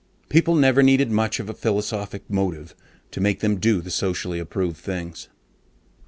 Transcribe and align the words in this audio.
People 0.29 0.55
never 0.55 0.81
needed 0.81 1.11
much 1.11 1.39
of 1.39 1.47
a 1.47 1.53
philosophic 1.53 2.27
motive 2.27 2.73
to 3.11 3.21
make 3.21 3.41
them 3.41 3.57
do 3.59 3.81
the 3.81 3.91
socially 3.91 4.39
approved 4.39 4.77
things. 4.77 5.27